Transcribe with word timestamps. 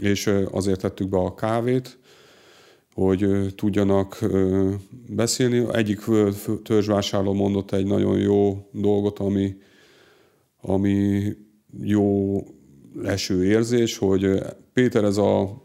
és 0.00 0.30
azért 0.50 0.80
tettük 0.80 1.08
be 1.08 1.18
a 1.18 1.34
kávét, 1.34 1.98
hogy 2.94 3.54
tudjanak 3.54 4.24
beszélni. 5.08 5.66
Egyik 5.72 6.00
törzsvásárló 6.62 7.32
mondott 7.32 7.72
egy 7.72 7.86
nagyon 7.86 8.18
jó 8.18 8.68
dolgot, 8.72 9.18
ami, 9.18 9.56
ami 10.60 11.22
jó 11.82 12.40
leső 12.94 13.44
érzés, 13.44 13.98
hogy 13.98 14.42
Péter, 14.72 15.04
ez 15.04 15.16
a 15.16 15.62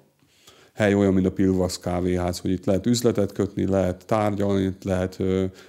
hely 0.74 0.94
olyan, 0.94 1.13
mint 1.13 1.26
a 1.26 1.32
Pilvax 1.32 1.79
kávéház, 1.79 2.40
hogy 2.40 2.52
itt 2.52 2.66
lehet 2.66 2.86
üzletet 2.86 3.32
kötni, 3.32 3.66
lehet 3.66 4.06
tárgyalni, 4.06 4.63
itt 4.63 4.84
lehet 4.84 5.24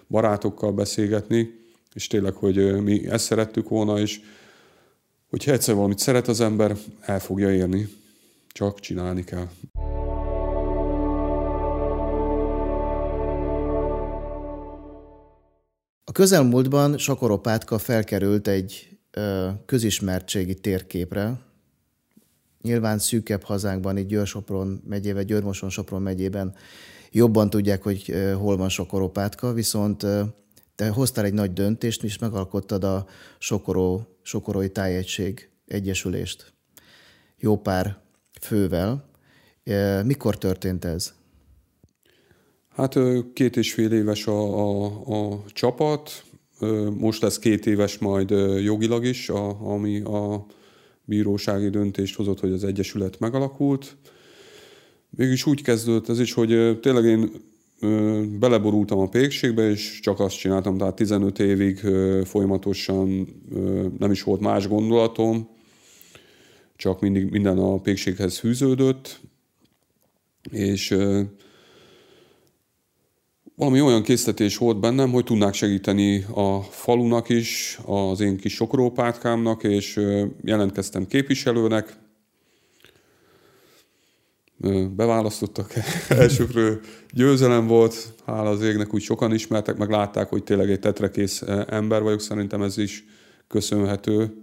barátokkal 0.08 0.72
beszélgetni, 0.72 1.60
és 1.94 2.06
tényleg, 2.06 2.34
hogy 2.34 2.82
mi 2.82 3.08
ezt 3.08 3.24
szerettük 3.24 3.68
volna, 3.68 3.98
és 3.98 4.20
hogyha 5.30 5.52
egyszer 5.52 5.74
valamit 5.74 5.98
szeret 5.98 6.28
az 6.28 6.40
ember, 6.40 6.76
el 7.00 7.20
fogja 7.20 7.52
érni. 7.52 7.88
Csak 8.52 8.80
csinálni 8.80 9.24
kell. 9.24 9.48
A 16.04 16.12
közelmúltban 16.12 16.98
Sakoropátka 16.98 17.78
felkerült 17.78 18.48
egy 18.48 18.98
ö, 19.10 19.48
közismertségi 19.66 20.54
térképre. 20.54 21.40
Nyilván 22.62 22.98
szűkebb 22.98 23.42
hazánkban, 23.42 23.96
itt 23.96 24.08
Győr-Sopron 24.08 24.82
megyében, 24.88 25.26
Győr-Moson-Sopron 25.26 26.02
megyében 26.02 26.54
jobban 27.10 27.50
tudják, 27.50 27.82
hogy 27.82 28.04
ö, 28.08 28.32
hol 28.32 28.56
van 28.56 28.68
Sokoropátka, 28.68 29.52
viszont 29.52 30.02
ö, 30.02 30.22
te 30.74 30.88
hoztál 30.88 31.24
egy 31.24 31.34
nagy 31.34 31.52
döntést, 31.52 32.04
és 32.04 32.18
megalkottad 32.18 32.84
a 32.84 33.06
Sokoró, 33.38 34.06
Sokorói 34.22 34.70
Tájegység 34.70 35.50
Egyesülést. 35.66 36.52
Jó 37.36 37.58
pár 37.58 38.01
fővel. 38.44 39.08
Mikor 40.04 40.38
történt 40.38 40.84
ez? 40.84 41.12
Hát 42.68 42.98
két 43.32 43.56
és 43.56 43.72
fél 43.72 43.92
éves 43.92 44.26
a, 44.26 44.58
a, 44.58 44.84
a 45.06 45.44
csapat, 45.46 46.24
most 46.98 47.22
lesz 47.22 47.38
két 47.38 47.66
éves 47.66 47.98
majd 47.98 48.30
jogilag 48.64 49.04
is, 49.04 49.28
a, 49.28 49.72
ami 49.72 50.00
a 50.00 50.46
bírósági 51.04 51.68
döntést 51.68 52.16
hozott, 52.16 52.40
hogy 52.40 52.52
az 52.52 52.64
Egyesület 52.64 53.18
megalakult. 53.18 53.96
Mégis 55.10 55.46
úgy 55.46 55.62
kezdődött 55.62 56.08
ez 56.08 56.20
is, 56.20 56.32
hogy 56.32 56.80
tényleg 56.80 57.04
én 57.04 57.30
beleborultam 58.38 58.98
a 58.98 59.08
pékségbe, 59.08 59.70
és 59.70 60.00
csak 60.00 60.20
azt 60.20 60.38
csináltam, 60.38 60.78
tehát 60.78 60.94
15 60.94 61.38
évig 61.38 61.78
folyamatosan 62.24 63.28
nem 63.98 64.10
is 64.10 64.22
volt 64.22 64.40
más 64.40 64.68
gondolatom, 64.68 65.48
csak 66.82 67.00
mindig 67.00 67.30
minden 67.30 67.58
a 67.58 67.80
pékséghez 67.80 68.40
hűződött, 68.40 69.20
és 70.50 70.96
valami 73.56 73.80
olyan 73.80 74.02
készítetés 74.02 74.56
volt 74.56 74.80
bennem, 74.80 75.10
hogy 75.10 75.24
tudnák 75.24 75.54
segíteni 75.54 76.24
a 76.34 76.60
falunak 76.60 77.28
is, 77.28 77.78
az 77.84 78.20
én 78.20 78.36
kis 78.36 78.54
sokrópátkámnak, 78.54 79.62
és 79.62 80.00
jelentkeztem 80.44 81.06
képviselőnek. 81.06 81.96
Beválasztottak. 84.96 85.72
Elsőkről, 86.08 86.80
győzelem 87.12 87.66
volt, 87.66 88.14
hála 88.26 88.50
az 88.50 88.62
égnek, 88.62 88.94
úgy 88.94 89.02
sokan 89.02 89.34
ismertek, 89.34 89.76
meg 89.76 89.90
látták, 89.90 90.28
hogy 90.28 90.44
tényleg 90.44 90.70
egy 90.70 90.80
tetrekész 90.80 91.42
ember 91.66 92.02
vagyok, 92.02 92.20
szerintem 92.20 92.62
ez 92.62 92.78
is 92.78 93.04
köszönhető 93.48 94.42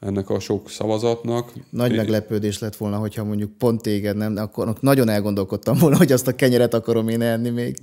ennek 0.00 0.30
a 0.30 0.40
sok 0.40 0.70
szavazatnak. 0.70 1.52
Nagy 1.70 1.96
meglepődés 1.96 2.58
lett 2.58 2.76
volna, 2.76 2.96
hogyha 2.96 3.24
mondjuk 3.24 3.50
pont 3.58 3.82
téged 3.82 4.16
nem, 4.16 4.36
akkor 4.36 4.74
nagyon 4.80 5.08
elgondolkodtam 5.08 5.78
volna, 5.78 5.96
hogy 5.96 6.12
azt 6.12 6.26
a 6.26 6.34
kenyeret 6.34 6.74
akarom 6.74 7.08
én 7.08 7.20
enni 7.20 7.50
még. 7.50 7.76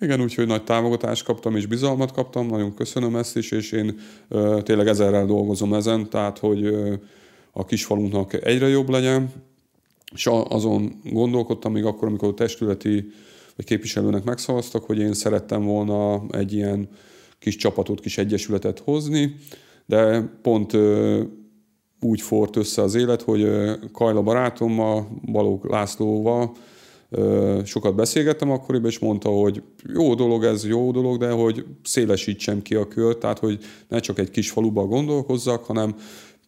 Igen, 0.00 0.20
úgyhogy 0.20 0.46
nagy 0.46 0.64
támogatást 0.64 1.24
kaptam 1.24 1.56
és 1.56 1.66
bizalmat 1.66 2.12
kaptam, 2.12 2.46
nagyon 2.46 2.74
köszönöm 2.74 3.16
ezt 3.16 3.36
is, 3.36 3.50
és 3.50 3.72
én 3.72 3.98
ö, 4.28 4.60
tényleg 4.62 4.86
ezerrel 4.86 5.26
dolgozom 5.26 5.74
ezen, 5.74 6.10
tehát 6.10 6.38
hogy 6.38 6.64
ö, 6.64 6.94
a 7.52 7.64
kisfalunknak 7.64 8.44
egyre 8.44 8.68
jobb 8.68 8.88
legyen, 8.88 9.32
és 10.14 10.28
azon 10.48 11.00
gondolkodtam 11.04 11.72
még 11.72 11.84
akkor, 11.84 12.08
amikor 12.08 12.28
a 12.28 12.34
testületi 12.34 13.12
vagy 13.56 13.64
képviselőnek 13.64 14.24
megszavaztak, 14.24 14.84
hogy 14.84 14.98
én 14.98 15.12
szerettem 15.12 15.64
volna 15.64 16.22
egy 16.30 16.52
ilyen 16.52 16.88
kis 17.38 17.56
csapatot, 17.56 18.00
kis 18.00 18.18
egyesületet 18.18 18.78
hozni, 18.78 19.36
de 19.86 20.30
pont 20.42 20.76
úgy 22.00 22.20
fort 22.20 22.56
össze 22.56 22.82
az 22.82 22.94
élet, 22.94 23.22
hogy 23.22 23.48
Kajla 23.92 24.22
barátommal, 24.22 25.08
Balók 25.32 25.70
Lászlóval 25.70 26.52
sokat 27.64 27.94
beszélgettem 27.94 28.50
akkoriban, 28.50 28.90
és 28.90 28.98
mondta, 28.98 29.28
hogy 29.28 29.62
jó 29.94 30.14
dolog 30.14 30.44
ez, 30.44 30.66
jó 30.66 30.90
dolog, 30.90 31.18
de 31.18 31.30
hogy 31.30 31.64
szélesítsem 31.82 32.62
ki 32.62 32.74
a 32.74 32.88
kört, 32.88 33.18
tehát 33.18 33.38
hogy 33.38 33.58
ne 33.88 33.98
csak 33.98 34.18
egy 34.18 34.30
kis 34.30 34.50
faluban 34.50 34.88
gondolkozzak, 34.88 35.64
hanem 35.64 35.94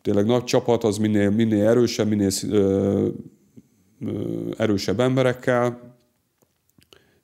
tényleg 0.03 0.27
nagy 0.27 0.45
csapat, 0.45 0.85
az 0.85 0.99
minél, 0.99 1.31
minél 1.31 1.67
erősebb, 1.67 2.09
minél 2.09 2.31
ö, 2.51 3.09
ö, 4.01 4.11
erősebb 4.57 5.01
emberekkel, 5.01 5.97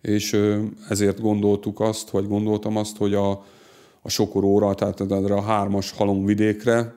és 0.02 0.32
ö, 0.32 0.62
ezért 0.88 1.20
gondoltuk 1.20 1.80
azt, 1.80 2.10
vagy 2.10 2.28
gondoltam 2.28 2.76
azt, 2.76 2.96
hogy 2.96 3.14
a, 3.14 3.44
a 4.02 4.08
sokoróra, 4.08 4.74
tehát 4.74 5.00
erre 5.00 5.34
a 5.34 5.42
hármas 5.42 5.90
halomvidékre 5.90 6.94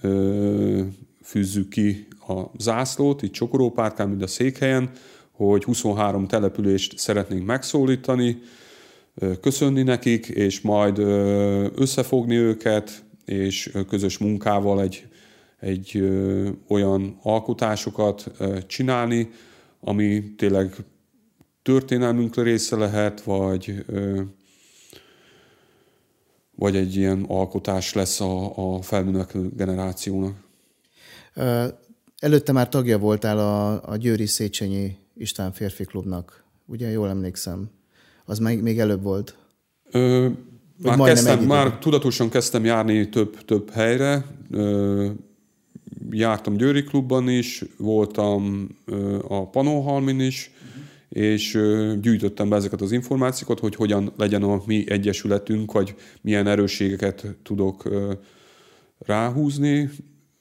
ö, 0.00 0.82
fűzzük 1.22 1.68
ki 1.68 2.06
a 2.28 2.42
zászlót, 2.58 3.22
itt 3.22 3.32
Csokorópárkán, 3.32 4.08
mint 4.08 4.22
a 4.22 4.26
székhelyen, 4.26 4.90
hogy 5.30 5.64
23 5.64 6.26
települést 6.26 6.98
szeretnénk 6.98 7.46
megszólítani, 7.46 8.38
köszönni 9.40 9.82
nekik, 9.82 10.26
és 10.26 10.60
majd 10.60 10.98
összefogni 11.74 12.34
őket, 12.34 13.04
és 13.24 13.72
közös 13.88 14.18
munkával 14.18 14.82
egy, 14.82 15.06
egy 15.60 16.10
olyan 16.68 17.18
alkotásokat 17.22 18.30
csinálni, 18.66 19.30
ami 19.80 20.34
tényleg 20.34 20.74
történelmünk 21.62 22.42
része 22.42 22.76
lehet, 22.76 23.20
vagy, 23.20 23.84
vagy 26.54 26.76
egy 26.76 26.96
ilyen 26.96 27.24
alkotás 27.28 27.92
lesz 27.92 28.20
a, 28.20 28.52
a 28.56 28.82
felnövekvő 28.82 29.50
generációnak. 29.56 30.36
Előtte 32.18 32.52
már 32.52 32.68
tagja 32.68 32.98
voltál 32.98 33.38
a, 33.38 33.82
a 33.90 33.96
Győri 33.96 34.26
Széchenyi 34.26 34.96
István 35.16 35.52
férfi 35.52 35.84
klubnak. 35.84 36.44
Ugye, 36.66 36.90
jól 36.90 37.08
emlékszem. 37.08 37.70
Az 38.24 38.38
még, 38.38 38.62
még 38.62 38.78
előbb 38.78 39.02
volt. 39.02 39.36
Ö, 39.90 40.28
már, 40.82 40.98
kezdtem, 40.98 41.44
már 41.44 41.78
tudatosan 41.78 42.28
kezdtem 42.28 42.64
járni 42.64 43.08
több, 43.08 43.44
több 43.44 43.70
helyre. 43.70 44.24
Ö, 44.50 45.10
jártam 46.10 46.56
Győri 46.56 46.82
klubban 46.82 47.28
is, 47.28 47.64
voltam 47.78 48.68
ö, 48.84 49.18
a 49.28 49.48
Panóhalmin 49.48 50.20
is. 50.20 50.50
És 51.14 51.58
gyűjtöttem 52.00 52.48
be 52.48 52.56
ezeket 52.56 52.80
az 52.80 52.92
információkat, 52.92 53.58
hogy 53.58 53.74
hogyan 53.74 54.12
legyen 54.16 54.42
a 54.42 54.62
mi 54.66 54.84
egyesületünk, 54.88 55.72
vagy 55.72 55.94
milyen 56.20 56.46
erősségeket 56.46 57.26
tudok 57.42 57.90
ráhúzni. 58.98 59.90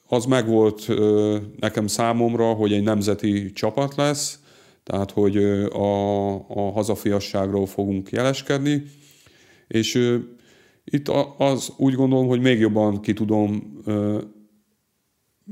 Az 0.08 0.26
megvolt 0.26 0.88
nekem 1.60 1.88
számomra, 1.88 2.54
hogy 2.54 2.74
egy 2.74 2.84
nemzeti 2.84 3.52
csapat 3.52 3.96
lesz, 3.96 4.40
tehát 4.84 5.12
hogy 5.12 5.38
a, 5.38 6.34
a 6.34 6.72
hazafiasságról 6.72 7.66
fogunk 7.66 8.10
jeleskedni, 8.10 8.84
és 9.68 10.20
itt 10.84 11.08
az 11.38 11.74
úgy 11.78 11.94
gondolom, 11.94 12.28
hogy 12.28 12.42
még 12.42 12.60
jobban 12.60 13.02
ki 13.02 13.14
tudom 13.14 13.82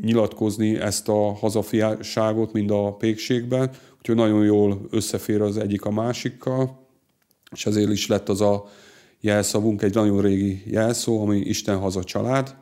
nyilatkozni 0.01 0.75
ezt 0.75 1.07
a 1.07 1.33
hazafiasságot, 1.33 2.53
mint 2.53 2.71
a 2.71 2.95
pékségben, 2.95 3.69
úgyhogy 3.97 4.15
nagyon 4.15 4.43
jól 4.43 4.87
összefér 4.89 5.41
az 5.41 5.57
egyik 5.57 5.85
a 5.85 5.91
másikkal, 5.91 6.87
és 7.51 7.65
ezért 7.65 7.91
is 7.91 8.07
lett 8.07 8.29
az 8.29 8.41
a 8.41 8.69
jelszavunk, 9.19 9.81
egy 9.81 9.93
nagyon 9.93 10.21
régi 10.21 10.63
jelszó, 10.65 11.21
ami 11.21 11.37
Isten 11.37 11.77
haza 11.77 12.03
család. 12.03 12.55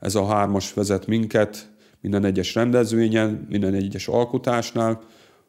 Ez 0.00 0.14
a 0.14 0.26
hármas 0.26 0.74
vezet 0.74 1.06
minket 1.06 1.70
minden 2.00 2.24
egyes 2.24 2.54
rendezvényen, 2.54 3.46
minden 3.48 3.74
egyes 3.74 4.08
alkotásnál, 4.08 5.00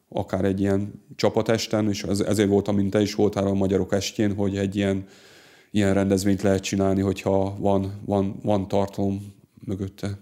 akár 0.08 0.44
egy 0.44 0.60
ilyen 0.60 1.04
csapatesten, 1.16 1.88
és 1.88 2.02
ezért 2.02 2.48
voltam, 2.48 2.76
mint 2.76 2.90
te 2.90 3.00
is 3.00 3.14
voltál 3.14 3.46
a 3.46 3.54
Magyarok 3.54 3.92
estjén, 3.92 4.34
hogy 4.34 4.56
egy 4.56 4.76
ilyen, 4.76 5.04
ilyen 5.70 5.94
rendezvényt 5.94 6.42
lehet 6.42 6.62
csinálni, 6.62 7.00
hogyha 7.00 7.56
van, 7.58 8.00
van, 8.04 8.38
van 8.42 8.68
tartalom 8.68 9.34
mögötte. 9.64 10.18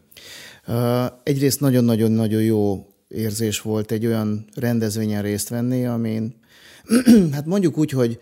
Egyrészt 1.22 1.60
nagyon-nagyon-nagyon 1.60 2.42
jó 2.42 2.86
érzés 3.08 3.60
volt 3.60 3.90
egy 3.90 4.06
olyan 4.06 4.44
rendezvényen 4.54 5.22
részt 5.22 5.48
venni, 5.48 5.86
amin 5.86 6.34
hát 7.34 7.46
mondjuk 7.46 7.78
úgy, 7.78 7.90
hogy 7.90 8.18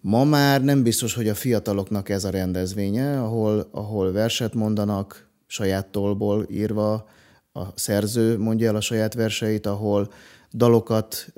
ma 0.00 0.24
már 0.24 0.64
nem 0.64 0.82
biztos, 0.82 1.14
hogy 1.14 1.28
a 1.28 1.34
fiataloknak 1.34 2.08
ez 2.08 2.24
a 2.24 2.30
rendezvénye, 2.30 3.20
ahol, 3.20 3.68
ahol 3.70 4.12
verset 4.12 4.54
mondanak 4.54 5.28
saját 5.46 5.86
tolból 5.86 6.46
írva, 6.50 7.08
a 7.52 7.62
szerző 7.74 8.38
mondja 8.38 8.68
el 8.68 8.76
a 8.76 8.80
saját 8.80 9.14
verseit, 9.14 9.66
ahol 9.66 10.12
dalokat 10.52 11.32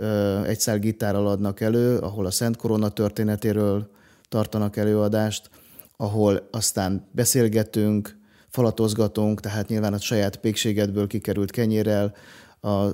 egy 0.46 0.60
szál 0.60 0.78
gitárral 0.78 1.26
adnak 1.26 1.60
elő, 1.60 1.98
ahol 1.98 2.26
a 2.26 2.30
Szent 2.30 2.56
Korona 2.56 2.88
történetéről 2.88 3.90
tartanak 4.28 4.76
előadást, 4.76 5.50
ahol 5.96 6.48
aztán 6.50 7.08
beszélgetünk, 7.12 8.15
falatozgatunk, 8.56 9.40
tehát 9.40 9.68
nyilván 9.68 9.92
a 9.92 9.98
saját 9.98 10.36
pékségedből 10.36 11.06
kikerült 11.06 11.50
kenyérrel, 11.50 12.14
a 12.60 12.86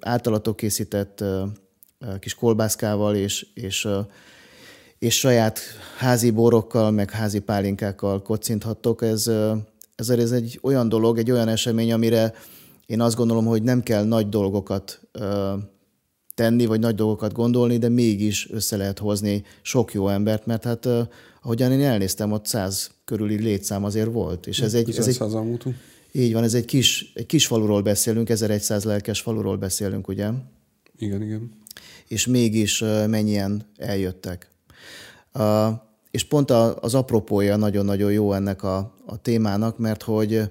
általatok 0.00 0.56
készített 0.56 1.24
kis 2.20 2.34
kolbászkával 2.34 3.14
és, 3.14 3.46
és, 3.54 3.88
és 4.98 5.18
saját 5.18 5.60
házi 5.98 6.30
borokkal, 6.30 6.90
meg 6.90 7.10
házi 7.10 7.38
pálinkákkal 7.38 8.22
kocinthattok. 8.22 9.02
Ez, 9.02 9.30
ez, 9.96 10.08
ez 10.08 10.32
egy 10.32 10.58
olyan 10.62 10.88
dolog, 10.88 11.18
egy 11.18 11.30
olyan 11.30 11.48
esemény, 11.48 11.92
amire 11.92 12.34
én 12.86 13.00
azt 13.00 13.16
gondolom, 13.16 13.46
hogy 13.46 13.62
nem 13.62 13.82
kell 13.82 14.04
nagy 14.04 14.28
dolgokat 14.28 15.00
tenni, 16.34 16.66
vagy 16.66 16.80
nagy 16.80 16.94
dolgokat 16.94 17.32
gondolni, 17.32 17.78
de 17.78 17.88
mégis 17.88 18.50
össze 18.50 18.76
lehet 18.76 18.98
hozni 18.98 19.44
sok 19.62 19.92
jó 19.92 20.08
embert, 20.08 20.46
mert 20.46 20.64
hát 20.64 20.88
ahogyan 21.44 21.72
én 21.72 21.80
elnéztem, 21.80 22.32
ott 22.32 22.46
száz 22.46 22.90
körüli 23.04 23.36
létszám 23.36 23.84
azért 23.84 24.12
volt. 24.12 24.46
És 24.46 24.60
ez 24.60 24.74
egy, 24.74 24.96
ez 24.96 25.06
egy, 25.06 25.74
így 26.12 26.32
van, 26.32 26.42
ez 26.42 26.54
egy 26.54 26.64
kis, 26.64 27.12
egy 27.14 27.26
kis 27.26 27.46
faluról 27.46 27.82
beszélünk, 27.82 28.28
1100 28.28 28.84
lelkes 28.84 29.20
faluról 29.20 29.56
beszélünk, 29.56 30.08
ugye? 30.08 30.30
Igen, 30.98 31.22
igen. 31.22 31.50
És 32.08 32.26
mégis 32.26 32.78
mennyien 33.06 33.66
eljöttek. 33.76 34.48
Uh, 35.34 35.68
és 36.10 36.24
pont 36.24 36.50
az 36.50 36.94
apropója 36.94 37.56
nagyon-nagyon 37.56 38.12
jó 38.12 38.32
ennek 38.32 38.62
a, 38.62 38.94
a 39.06 39.16
témának, 39.16 39.78
mert 39.78 40.02
hogy 40.02 40.42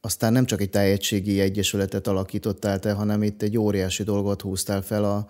aztán 0.00 0.32
nem 0.32 0.44
csak 0.44 0.60
egy 0.60 0.70
tájegységi 0.70 1.40
egyesületet 1.40 2.06
alakítottál 2.06 2.78
te, 2.78 2.92
hanem 2.92 3.22
itt 3.22 3.42
egy 3.42 3.58
óriási 3.58 4.02
dolgot 4.02 4.42
húztál 4.42 4.82
fel 4.82 5.04
a, 5.04 5.28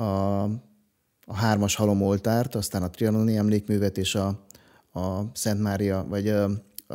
a, 0.00 0.48
a 1.30 1.34
hármas 1.34 1.74
halomoltárt, 1.74 2.54
aztán 2.54 2.82
a 2.82 2.90
trianoni 2.90 3.36
emlékművet 3.36 3.98
és 3.98 4.14
a, 4.14 4.26
a 4.92 5.20
Szent 5.32 5.60
Mária, 5.60 6.06
vagy 6.08 6.28
a, 6.28 6.50
a, 6.86 6.94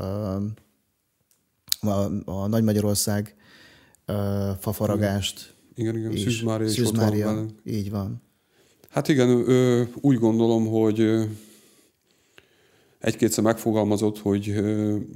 a, 1.80 2.12
a 2.26 2.48
Nagy 2.48 2.64
Magyarország 2.64 3.36
a 4.06 4.14
fafaragást. 4.60 5.54
Igen, 5.76 5.98
igen, 5.98 6.18
Szűz 6.18 6.42
Mária 6.42 6.68
is 6.68 6.80
ott 6.80 6.96
van 6.96 7.56
Így 7.64 7.90
van. 7.90 8.22
Hát 8.90 9.08
igen, 9.08 9.30
ö, 9.30 9.84
úgy 10.02 10.20
gondolom, 10.20 10.68
hogy 10.68 11.28
egy-kétszer 13.00 13.44
megfogalmazott, 13.44 14.20
hogy 14.20 14.54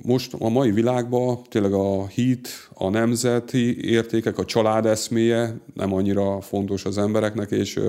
most 0.03 0.33
a 0.33 0.49
mai 0.49 0.71
világban 0.71 1.43
tényleg 1.49 1.73
a 1.73 2.07
hit, 2.07 2.49
a 2.73 2.89
nemzeti 2.89 3.89
értékek, 3.89 4.37
a 4.37 4.45
család 4.45 4.85
eszméje 4.85 5.59
nem 5.73 5.93
annyira 5.93 6.41
fontos 6.41 6.85
az 6.85 6.97
embereknek, 6.97 7.51
és 7.51 7.79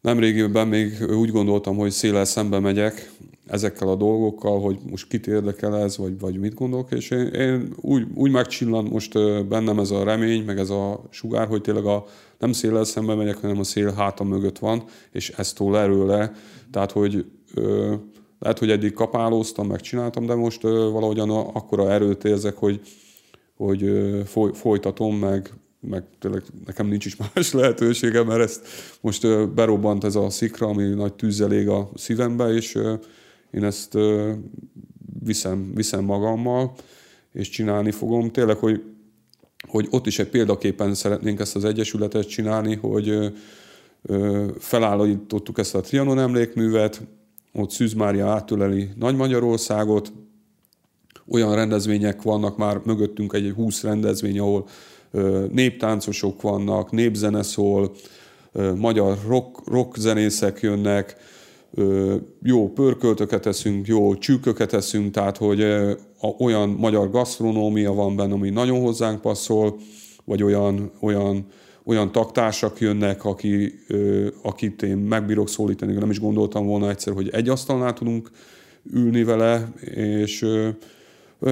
nemrégiben 0.00 0.68
még 0.68 1.04
úgy 1.10 1.30
gondoltam, 1.30 1.76
hogy 1.76 1.90
széles 1.90 2.28
szembe 2.28 2.58
megyek 2.58 3.10
ezekkel 3.46 3.88
a 3.88 3.94
dolgokkal, 3.94 4.60
hogy 4.60 4.78
most 4.90 5.08
kit 5.08 5.26
érdekel 5.26 5.76
ez, 5.76 5.96
vagy, 5.96 6.18
vagy 6.18 6.38
mit 6.38 6.54
gondolok, 6.54 6.92
és 6.92 7.10
én, 7.10 7.26
én 7.26 7.74
úgy, 7.80 8.06
úgy 8.14 8.30
megcsillan 8.30 8.84
most 8.84 9.12
bennem 9.48 9.78
ez 9.78 9.90
a 9.90 10.04
remény, 10.04 10.44
meg 10.44 10.58
ez 10.58 10.70
a 10.70 11.04
sugár, 11.10 11.46
hogy 11.46 11.60
tényleg 11.60 11.84
a, 11.84 12.04
nem 12.38 12.52
széles 12.52 12.88
szembe 12.88 13.14
megyek, 13.14 13.36
hanem 13.36 13.58
a 13.58 13.64
szél 13.64 13.92
hátam 13.92 14.28
mögött 14.28 14.58
van, 14.58 14.84
és 15.12 15.30
ezt 15.30 15.56
tól 15.56 15.78
erőle. 15.78 16.32
Tehát, 16.70 16.92
hogy 16.92 17.24
ö, 17.54 17.94
lehet, 18.38 18.58
hogy 18.58 18.70
eddig 18.70 18.92
kapálóztam, 18.92 19.66
megcsináltam, 19.66 20.26
de 20.26 20.34
most 20.34 20.64
ö, 20.64 20.90
valahogyan 20.90 21.30
akkora 21.30 21.92
erőt 21.92 22.24
érzek, 22.24 22.56
hogy, 22.56 22.80
hogy 23.56 23.82
ö, 23.82 24.20
foly, 24.24 24.50
folytatom, 24.54 25.16
meg, 25.16 25.52
meg 25.80 26.04
tényleg 26.18 26.42
nekem 26.66 26.86
nincs 26.86 27.04
is 27.04 27.16
más 27.16 27.52
lehetőségem, 27.60 28.26
mert 28.26 28.40
ezt 28.40 28.66
most 29.00 29.52
berobbant 29.54 30.04
ez 30.04 30.14
a 30.14 30.30
szikra, 30.30 30.66
ami 30.66 30.84
nagy 30.84 31.14
tűzzel 31.14 31.52
ég 31.52 31.68
a 31.68 31.90
szívembe, 31.94 32.52
és 32.52 32.78
én 33.50 33.64
ezt 33.64 33.98
viszem, 35.24 35.74
viszem 35.74 36.04
magammal, 36.04 36.74
és 37.32 37.48
csinálni 37.48 37.90
fogom. 37.90 38.30
Tényleg, 38.30 38.56
hogy, 38.56 38.82
hogy 39.68 39.86
ott 39.90 40.06
is 40.06 40.18
egy 40.18 40.28
példaképpen 40.28 40.94
szeretnénk 40.94 41.40
ezt 41.40 41.56
az 41.56 41.64
egyesületet 41.64 42.28
csinálni, 42.28 42.74
hogy 42.74 43.32
felállítottuk 44.58 45.58
ezt 45.58 45.74
a 45.74 45.80
Trianon 45.80 46.18
emlékművet, 46.18 47.02
ott 47.52 47.70
Szűz 47.70 47.92
Mária 47.92 48.26
átöleli 48.26 48.88
Nagy 48.96 49.16
Magyarországot, 49.16 50.12
olyan 51.28 51.54
rendezvények 51.54 52.22
vannak 52.22 52.56
már 52.56 52.80
mögöttünk 52.84 53.32
egy 53.32 53.50
20 53.50 53.82
rendezvény, 53.82 54.38
ahol 54.38 54.68
néptáncosok 55.52 56.42
vannak, 56.42 56.90
népzene 56.90 57.42
szól, 57.42 57.90
magyar 58.76 59.18
rock, 59.26 59.68
rock 59.68 59.96
zenészek 59.96 60.60
jönnek, 60.60 61.16
jó 62.42 62.72
pörköltöket 62.72 63.46
eszünk, 63.46 63.86
jó 63.86 64.14
csűköket 64.14 64.72
eszünk, 64.72 65.10
tehát 65.10 65.36
hogy 65.36 65.64
olyan 66.38 66.68
magyar 66.68 67.10
gasztronómia 67.10 67.92
van 67.92 68.16
benne, 68.16 68.32
ami 68.32 68.50
nagyon 68.50 68.80
hozzánk 68.80 69.20
passzol, 69.20 69.76
vagy 70.24 70.42
olyan, 70.42 70.90
olyan 71.00 71.46
olyan 71.88 72.12
taktársak 72.12 72.80
jönnek, 72.80 73.24
aki, 73.24 73.74
akit 74.42 74.82
én 74.82 74.96
megbírok 74.96 75.48
szólítani, 75.48 75.92
nem 75.92 76.10
is 76.10 76.20
gondoltam 76.20 76.66
volna 76.66 76.88
egyszer, 76.88 77.14
hogy 77.14 77.28
egy 77.28 77.48
asztalnál 77.48 77.92
tudunk 77.92 78.30
ülni 78.92 79.24
vele, 79.24 79.72
és 79.94 80.46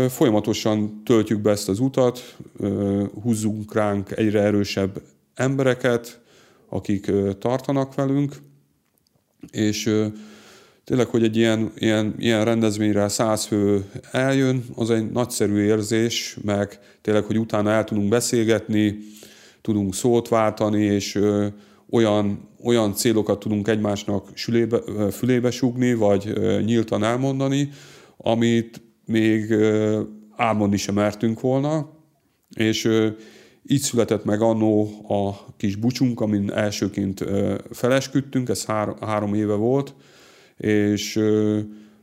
folyamatosan 0.08 1.02
töltjük 1.04 1.40
be 1.40 1.50
ezt 1.50 1.68
az 1.68 1.80
utat, 1.80 2.36
húzzunk 3.22 3.74
ránk 3.74 4.10
egyre 4.10 4.40
erősebb 4.40 5.02
embereket, 5.34 6.20
akik 6.68 7.10
tartanak 7.38 7.94
velünk, 7.94 8.36
és 9.50 10.06
tényleg, 10.84 11.06
hogy 11.06 11.22
egy 11.22 11.36
ilyen, 11.36 11.72
ilyen, 11.76 12.14
ilyen 12.18 12.44
rendezvényre 12.44 13.08
száz 13.08 13.44
fő 13.44 13.84
eljön, 14.10 14.64
az 14.74 14.90
egy 14.90 15.10
nagyszerű 15.10 15.56
érzés, 15.56 16.38
meg 16.42 16.78
tényleg, 17.02 17.24
hogy 17.24 17.38
utána 17.38 17.70
el 17.70 17.84
tudunk 17.84 18.08
beszélgetni, 18.08 18.98
tudunk 19.60 19.94
szót 19.94 20.28
váltani, 20.28 20.82
és 20.82 21.20
olyan, 21.90 22.48
olyan 22.62 22.94
célokat 22.94 23.38
tudunk 23.38 23.68
egymásnak 23.68 24.28
sülébe, 24.34 24.78
fülébe 25.10 25.50
sugni, 25.50 25.94
vagy 25.94 26.32
nyíltan 26.64 27.04
elmondani, 27.04 27.68
amit 28.16 28.85
még 29.06 29.54
álmodni 30.36 30.76
sem 30.76 30.94
mertünk 30.94 31.40
volna, 31.40 31.90
és 32.54 32.88
így 33.68 33.80
született 33.80 34.24
meg 34.24 34.40
annó 34.40 34.88
a 35.08 35.52
kis 35.56 35.76
bucsunk, 35.76 36.20
amin 36.20 36.52
elsőként 36.52 37.24
felesküdtünk, 37.70 38.48
ez 38.48 38.64
hár, 38.64 38.94
három 39.00 39.34
éve 39.34 39.54
volt, 39.54 39.94
és 40.56 41.20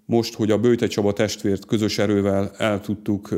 most, 0.06 0.34
hogy 0.34 0.52
a 0.52 0.58
Bőte 0.58 0.88
Csaba 0.88 1.14
testvért 1.14 1.66
közös 1.66 1.98
erővel 1.98 2.52
el 2.58 2.82
tudtuk 2.82 3.30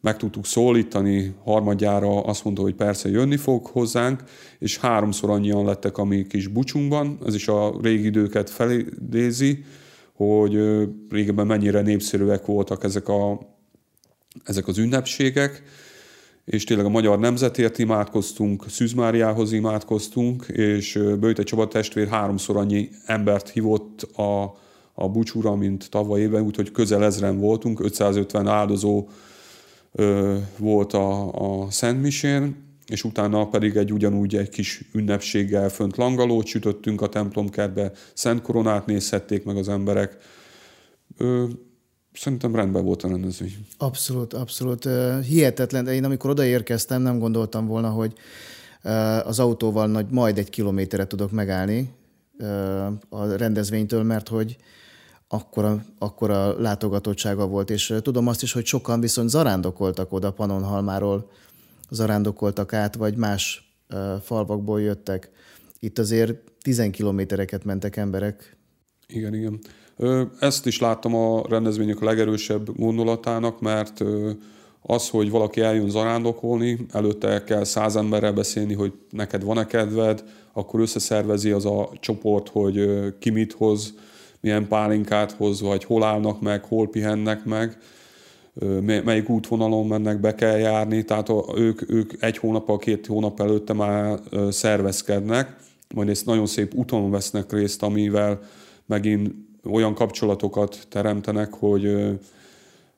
meg 0.00 0.16
tudtuk 0.16 0.46
szólítani, 0.46 1.34
harmadjára 1.44 2.20
azt 2.20 2.44
mondta, 2.44 2.62
hogy 2.62 2.74
persze 2.74 3.08
jönni 3.08 3.36
fog 3.36 3.66
hozzánk, 3.66 4.22
és 4.58 4.78
háromszor 4.78 5.30
annyian 5.30 5.64
lettek 5.64 5.98
a 5.98 6.04
mi 6.04 6.26
kis 6.26 6.46
bucsunkban, 6.46 7.18
ez 7.26 7.34
is 7.34 7.48
a 7.48 7.74
régi 7.82 8.06
időket 8.06 8.50
felidézi, 8.50 9.64
hogy 10.26 10.88
régebben 11.10 11.46
mennyire 11.46 11.80
népszerűek 11.80 12.46
voltak 12.46 12.84
ezek, 12.84 13.08
a, 13.08 13.40
ezek 14.44 14.68
az 14.68 14.78
ünnepségek, 14.78 15.62
és 16.44 16.64
tényleg 16.64 16.86
a 16.86 16.88
magyar 16.88 17.18
nemzetért 17.18 17.78
imádkoztunk, 17.78 18.64
Szűzmáriához 18.68 19.52
imádkoztunk, 19.52 20.46
és 20.48 21.00
Böjte 21.20 21.42
Csaba 21.42 21.68
testvér 21.68 22.08
háromszor 22.08 22.56
annyi 22.56 22.88
embert 23.06 23.48
hívott 23.48 24.02
a, 24.02 24.42
a 24.94 25.08
bucsúra, 25.08 25.54
mint 25.54 25.90
tavaly 25.90 26.20
évben, 26.20 26.42
úgyhogy 26.42 26.70
közel 26.70 27.04
ezren 27.04 27.38
voltunk, 27.38 27.80
550 27.80 28.46
áldozó 28.46 29.08
volt 30.56 30.92
a, 30.92 31.32
a 31.62 31.70
Szent 31.70 32.02
Misén, 32.02 32.69
és 32.90 33.04
utána 33.04 33.48
pedig 33.48 33.76
egy 33.76 33.92
ugyanúgy 33.92 34.36
egy 34.36 34.48
kis 34.48 34.84
ünnepséggel 34.92 35.68
fönt 35.68 35.96
langalót 35.96 36.46
sütöttünk 36.46 37.00
a 37.00 37.08
templomkertbe, 37.08 37.92
Szent 38.14 38.42
Koronát 38.42 38.86
nézhették 38.86 39.44
meg 39.44 39.56
az 39.56 39.68
emberek. 39.68 40.16
Ö, 41.16 41.44
szerintem 42.12 42.54
rendben 42.54 42.84
volt 42.84 43.02
a 43.02 43.08
rendezvény. 43.08 43.66
Abszolút, 43.78 44.34
abszolút. 44.34 44.88
Hihetetlen, 45.26 45.86
én 45.86 46.04
amikor 46.04 46.30
odaérkeztem, 46.30 47.02
nem 47.02 47.18
gondoltam 47.18 47.66
volna, 47.66 47.88
hogy 47.88 48.12
az 49.24 49.38
autóval 49.38 49.86
nagy, 49.86 50.06
majd 50.10 50.38
egy 50.38 50.50
kilométerre 50.50 51.06
tudok 51.06 51.30
megállni 51.30 51.90
a 53.08 53.24
rendezvénytől, 53.36 54.02
mert 54.02 54.28
hogy 54.28 54.56
akkora, 55.28 55.84
akkora 55.98 56.60
látogatottsága 56.60 57.46
volt, 57.46 57.70
és 57.70 57.94
tudom 58.02 58.26
azt 58.26 58.42
is, 58.42 58.52
hogy 58.52 58.64
sokan 58.64 59.00
viszont 59.00 59.28
zarándokoltak 59.28 60.12
oda 60.12 60.32
Panonhalmáról, 60.32 61.30
zarándokoltak 61.90 62.72
át, 62.72 62.94
vagy 62.94 63.16
más 63.16 63.72
falvakból 64.22 64.80
jöttek. 64.80 65.30
Itt 65.78 65.98
azért 65.98 66.34
10 66.62 66.88
kilométereket 66.90 67.64
mentek 67.64 67.96
emberek. 67.96 68.56
Igen, 69.06 69.34
igen. 69.34 69.58
Ezt 70.40 70.66
is 70.66 70.78
láttam 70.78 71.14
a 71.14 71.42
rendezvények 71.48 72.00
legerősebb 72.00 72.76
gondolatának, 72.76 73.60
mert 73.60 74.04
az, 74.82 75.08
hogy 75.08 75.30
valaki 75.30 75.60
eljön 75.60 75.90
zarándokolni, 75.90 76.86
előtte 76.92 77.44
kell 77.44 77.64
száz 77.64 77.96
emberrel 77.96 78.32
beszélni, 78.32 78.74
hogy 78.74 78.92
neked 79.10 79.42
van-e 79.42 79.66
kedved, 79.66 80.24
akkor 80.52 80.80
összeszervezi 80.80 81.50
az 81.50 81.64
a 81.64 81.90
csoport, 82.00 82.48
hogy 82.48 82.88
ki 83.18 83.30
mit 83.30 83.52
hoz, 83.52 83.94
milyen 84.40 84.68
pálinkát 84.68 85.32
hoz, 85.32 85.60
vagy 85.60 85.84
hol 85.84 86.02
állnak 86.02 86.40
meg, 86.40 86.64
hol 86.64 86.88
pihennek 86.88 87.44
meg, 87.44 87.78
melyik 88.80 89.28
útvonalon 89.28 89.86
mennek, 89.86 90.20
be 90.20 90.34
kell 90.34 90.58
járni, 90.58 91.04
tehát 91.04 91.30
ők, 91.56 91.90
ők 91.90 92.22
egy 92.22 92.36
hónappal, 92.36 92.78
két 92.78 93.06
hónap 93.06 93.40
előtte 93.40 93.72
már 93.72 94.18
szervezkednek, 94.50 95.56
majd 95.94 96.08
ezt 96.08 96.26
nagyon 96.26 96.46
szép 96.46 96.74
úton 96.74 97.10
vesznek 97.10 97.52
részt, 97.52 97.82
amivel 97.82 98.40
megint 98.86 99.34
olyan 99.64 99.94
kapcsolatokat 99.94 100.86
teremtenek, 100.88 101.54
hogy, 101.54 101.96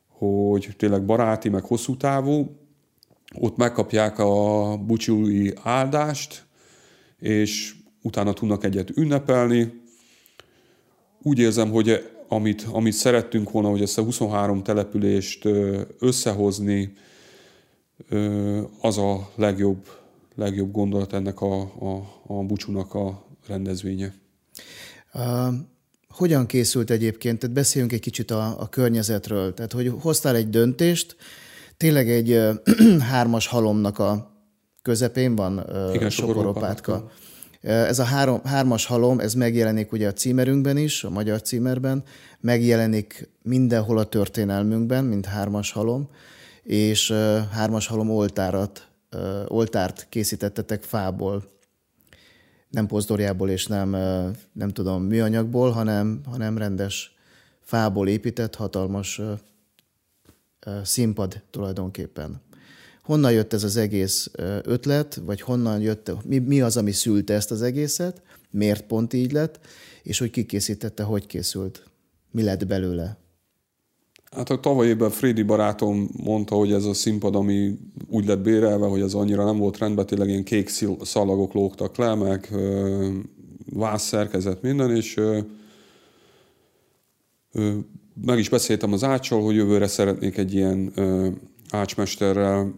hogy 0.09 0.69
tényleg 0.77 1.05
baráti, 1.05 1.49
meg 1.49 1.65
hosszú 1.65 1.97
távú. 1.97 2.57
Ott 3.39 3.57
megkapják 3.57 4.19
a 4.19 4.77
bucsúi 4.77 5.53
áldást, 5.63 6.45
és 7.19 7.75
utána 8.03 8.33
tudnak 8.33 8.65
egyet 8.65 8.97
ünnepelni. 8.97 9.83
Úgy 11.23 11.39
érzem, 11.39 11.71
hogy 11.71 12.11
amit, 12.33 12.67
amit 12.73 12.93
szerettünk 12.93 13.51
volna, 13.51 13.69
hogy 13.69 13.83
ezt 13.83 13.99
a 13.99 14.03
23 14.03 14.63
települést 14.63 15.49
összehozni, 15.99 16.93
az 18.81 18.99
a 18.99 19.31
legjobb, 19.35 19.87
legjobb 20.35 20.73
gondolat 20.73 21.13
ennek 21.13 21.41
a, 21.41 21.61
a, 21.61 22.23
a 22.27 22.35
bucsúnak 22.35 22.95
a 22.95 23.25
rendezvénye. 23.47 24.15
Uh, 25.15 25.55
hogyan 26.09 26.47
készült 26.47 26.91
egyébként? 26.91 27.39
Tehát 27.39 27.57
beszéljünk 27.57 27.93
egy 27.93 28.01
kicsit 28.01 28.31
a, 28.31 28.61
a 28.61 28.69
környezetről. 28.69 29.55
Tehát, 29.55 29.73
hogy 29.73 29.93
hoztál 30.01 30.35
egy 30.35 30.51
döntést, 30.51 31.17
tényleg 31.77 32.11
egy 32.11 32.41
hármas 33.11 33.47
halomnak 33.47 33.99
a 33.99 34.33
közepén 34.83 35.35
van 35.35 35.65
Igen, 35.95 36.11
Sokoropátka. 36.11 37.11
Ez 37.63 37.99
a 37.99 38.05
három, 38.05 38.41
hármas 38.45 38.87
halom, 38.87 39.21
ez 39.21 39.35
megjelenik 39.35 39.93
ugye 39.93 40.09
a 40.09 40.13
címerünkben 40.13 40.77
is, 40.77 41.05
a 41.05 41.11
magyar 41.11 41.43
címerben, 41.43 42.05
megjelenik 42.41 43.29
mindenhol 43.43 43.99
a 43.99 44.05
történelmünkben, 44.05 45.05
mint 45.05 45.27
hármas 45.27 45.73
halom, 45.73 46.09
és 46.63 47.11
hármas 47.51 47.87
halom 47.87 48.11
oltárat, 48.11 48.89
oltárt 49.47 50.07
készítettetek 50.09 50.83
fából, 50.83 51.45
nem 52.71 52.87
pozdorjából 52.87 53.51
és 53.51 53.67
nem, 53.67 53.91
nem 54.53 54.69
tudom, 54.69 55.03
műanyagból, 55.03 55.71
hanem, 55.71 56.21
hanem 56.25 56.59
rendes 56.59 57.15
fából 57.61 58.09
épített 58.09 58.55
hatalmas 58.55 59.21
színpad 60.83 61.43
tulajdonképpen. 61.51 62.41
Honnan 63.03 63.33
jött 63.33 63.53
ez 63.53 63.65
az 63.65 63.77
egész 63.77 64.31
ötlet, 64.63 65.21
vagy 65.25 65.41
honnan 65.41 65.81
jött, 65.81 66.13
mi, 66.25 66.39
mi 66.39 66.61
az, 66.61 66.77
ami 66.77 66.93
szülte 66.93 67.35
ezt 67.35 67.51
az 67.51 67.63
egészet, 67.63 68.23
miért 68.51 68.87
pont 68.87 69.13
így 69.13 69.33
lett, 69.33 69.61
és 70.03 70.19
hogy 70.19 70.31
kikészítette, 70.31 71.03
hogy 71.03 71.27
készült, 71.27 71.83
mi 72.31 72.43
lett 72.43 72.67
belőle? 72.67 73.17
Hát 74.31 74.51
a 74.51 74.61
tavaly 74.61 74.87
évben 74.87 75.11
Frédi 75.11 75.43
barátom 75.43 76.11
mondta, 76.13 76.55
hogy 76.55 76.73
ez 76.73 76.85
a 76.85 76.95
színpad, 76.95 77.35
ami 77.35 77.79
úgy 78.09 78.27
lett 78.27 78.41
bérelve, 78.41 78.87
hogy 78.87 79.01
ez 79.01 79.15
annyira 79.15 79.45
nem 79.45 79.57
volt 79.57 79.79
rendben, 79.79 80.07
tényleg 80.07 80.29
ilyen 80.29 80.45
kék 80.45 80.69
szalagok 81.03 81.53
lógtak 81.53 81.97
le, 81.97 82.15
meg 82.15 82.49
vász 83.73 84.15
minden, 84.61 84.97
és 84.97 85.17
ö, 85.17 85.39
ö, 87.53 87.77
meg 88.25 88.39
is 88.39 88.49
beszéltem 88.49 88.93
az 88.93 89.05
ácsal, 89.05 89.43
hogy 89.43 89.55
jövőre 89.55 89.87
szeretnék 89.87 90.37
egy 90.37 90.55
ilyen 90.55 90.93
ö, 90.95 91.29
ácsmesterrel 91.71 92.75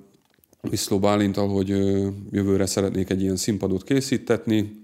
Viszló 0.70 0.98
Bálintal, 0.98 1.48
hogy 1.48 1.68
jövőre 2.30 2.66
szeretnék 2.66 3.10
egy 3.10 3.22
ilyen 3.22 3.36
színpadot 3.36 3.84
készítetni, 3.84 4.82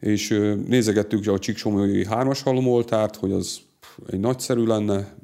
és 0.00 0.28
nézegettük 0.66 1.26
a 1.26 1.38
Csíksomói 1.38 2.06
hármas 2.06 2.42
halomoltárt, 2.42 3.16
hogy 3.16 3.32
az 3.32 3.60
egy 4.10 4.20
nagyszerű 4.20 4.64
lenne, 4.64 5.16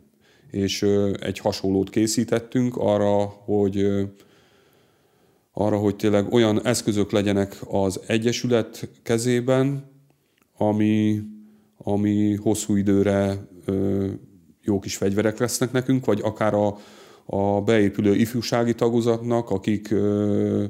és 0.50 0.82
egy 1.20 1.38
hasonlót 1.38 1.90
készítettünk 1.90 2.76
arra, 2.76 3.24
hogy 3.24 3.86
arra, 5.52 5.76
hogy 5.76 5.96
tényleg 5.96 6.32
olyan 6.32 6.66
eszközök 6.66 7.10
legyenek 7.10 7.56
az 7.68 8.00
Egyesület 8.06 8.88
kezében, 9.02 9.90
ami, 10.56 11.20
ami 11.76 12.34
hosszú 12.34 12.76
időre 12.76 13.48
jó 14.62 14.78
kis 14.78 14.96
fegyverek 14.96 15.38
lesznek 15.38 15.72
nekünk, 15.72 16.04
vagy 16.04 16.20
akár 16.22 16.54
a, 16.54 16.78
a 17.26 17.60
beépülő 17.60 18.14
ifjúsági 18.14 18.74
tagozatnak, 18.74 19.50
akik 19.50 19.90
ö, 19.90 20.64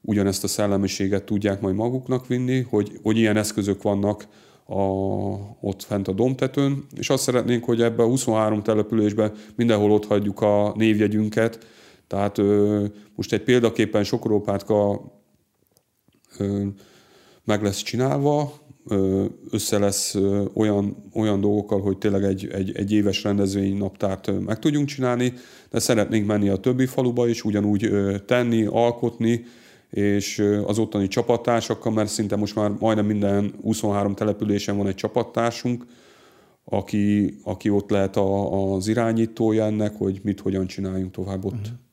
ugyanezt 0.00 0.44
a 0.44 0.48
szellemiséget 0.48 1.24
tudják 1.24 1.60
majd 1.60 1.74
maguknak 1.74 2.26
vinni, 2.26 2.60
hogy, 2.60 2.98
hogy 3.02 3.16
ilyen 3.16 3.36
eszközök 3.36 3.82
vannak 3.82 4.26
a, 4.66 4.82
ott 5.60 5.82
fent 5.82 6.08
a 6.08 6.12
domtetőn, 6.12 6.86
és 6.96 7.10
azt 7.10 7.22
szeretnénk, 7.22 7.64
hogy 7.64 7.82
ebbe 7.82 8.02
a 8.02 8.06
23 8.06 8.62
településben 8.62 9.32
mindenhol 9.56 9.90
ott 9.90 10.06
hagyjuk 10.06 10.40
a 10.40 10.72
névjegyünket, 10.76 11.66
tehát 12.06 12.38
ö, 12.38 12.84
most 13.14 13.32
egy 13.32 13.42
példaképpen 13.42 14.04
Sokorópátka 14.04 15.02
ö, 16.38 16.66
meg 17.44 17.62
lesz 17.62 17.82
csinálva, 17.82 18.52
össze 19.50 19.78
lesz 19.78 20.16
olyan, 20.54 20.96
olyan 21.14 21.40
dolgokkal, 21.40 21.80
hogy 21.80 21.98
tényleg 21.98 22.24
egy, 22.24 22.48
egy, 22.52 22.72
egy 22.76 22.92
éves 22.92 23.22
rendezvény 23.22 23.76
naptárt 23.76 24.40
meg 24.40 24.58
tudjunk 24.58 24.88
csinálni, 24.88 25.32
de 25.70 25.78
szeretnénk 25.78 26.26
menni 26.26 26.48
a 26.48 26.56
többi 26.56 26.86
faluba 26.86 27.28
is, 27.28 27.44
ugyanúgy 27.44 27.90
tenni, 28.26 28.64
alkotni, 28.64 29.44
és 29.90 30.44
az 30.66 30.78
ottani 30.78 31.08
csapattársakkal, 31.08 31.92
mert 31.92 32.08
szinte 32.08 32.36
most 32.36 32.54
már 32.54 32.70
majdnem 32.78 33.06
minden 33.06 33.54
23 33.62 34.14
településen 34.14 34.76
van 34.76 34.86
egy 34.86 34.94
csapattársunk, 34.94 35.86
aki, 36.64 37.34
aki 37.42 37.70
ott 37.70 37.90
lehet 37.90 38.16
a, 38.16 38.74
az 38.74 38.88
irányítója 38.88 39.64
ennek, 39.64 39.94
hogy 39.96 40.20
mit, 40.22 40.40
hogyan 40.40 40.66
csináljunk 40.66 41.12
tovább 41.12 41.44
ott. 41.44 41.52
Uh-huh. 41.52 41.83